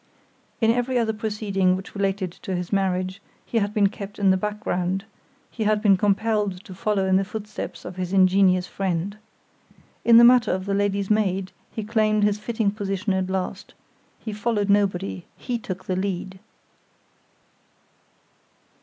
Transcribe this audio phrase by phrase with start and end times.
[0.61, 4.35] In every other proceeding which related to his marriage, he had been kept in the
[4.35, 5.05] background;
[5.51, 9.17] he had been compelled to follow in the footsteps of his ingenious friend.
[10.03, 14.71] In the matter of the lady's maid he claimed his fitting position at last—he followed
[14.71, 16.39] nobody; he took the lead!